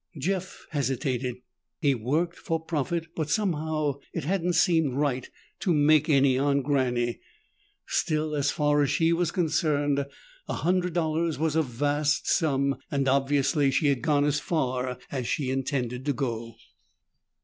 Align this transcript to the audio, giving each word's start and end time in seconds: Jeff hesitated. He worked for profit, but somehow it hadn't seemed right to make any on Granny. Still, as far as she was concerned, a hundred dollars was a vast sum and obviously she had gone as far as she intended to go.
Jeff 0.17 0.65
hesitated. 0.71 1.35
He 1.79 1.93
worked 1.93 2.35
for 2.39 2.59
profit, 2.59 3.09
but 3.15 3.29
somehow 3.29 3.99
it 4.13 4.23
hadn't 4.23 4.53
seemed 4.53 4.95
right 4.95 5.29
to 5.59 5.75
make 5.75 6.09
any 6.09 6.39
on 6.39 6.63
Granny. 6.63 7.19
Still, 7.85 8.33
as 8.33 8.49
far 8.49 8.81
as 8.81 8.89
she 8.89 9.13
was 9.13 9.29
concerned, 9.29 10.03
a 10.47 10.53
hundred 10.55 10.93
dollars 10.93 11.37
was 11.37 11.55
a 11.55 11.61
vast 11.61 12.27
sum 12.27 12.77
and 12.89 13.07
obviously 13.07 13.69
she 13.69 13.89
had 13.89 14.01
gone 14.01 14.25
as 14.25 14.39
far 14.39 14.97
as 15.11 15.27
she 15.27 15.51
intended 15.51 16.03
to 16.05 16.13
go. 16.13 16.55